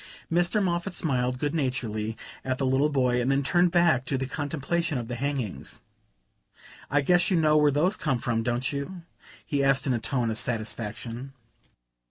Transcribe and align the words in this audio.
Mr. 0.31 0.63
Moffatt 0.63 0.95
smiled 0.95 1.37
good 1.37 1.53
naturedly 1.53 2.17
at 2.43 2.57
the 2.57 2.65
little 2.65 2.89
boy 2.89 3.21
and 3.21 3.29
then 3.29 3.43
turned 3.43 3.69
back 3.69 4.03
to 4.05 4.17
the 4.17 4.25
contemplation 4.25 4.97
of 4.97 5.07
the 5.07 5.13
hangings. 5.15 5.83
"I 6.89 7.01
guess 7.01 7.29
you 7.29 7.37
know 7.37 7.55
where 7.57 7.69
those 7.69 7.97
come 7.97 8.17
from, 8.17 8.41
don't 8.41 8.73
you?" 8.73 9.03
he 9.45 9.63
asked 9.63 9.85
in 9.85 9.93
a 9.93 9.99
tone 9.99 10.31
of 10.31 10.39
satisfaction. 10.39 11.33